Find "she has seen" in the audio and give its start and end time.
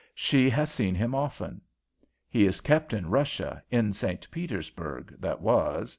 0.15-0.95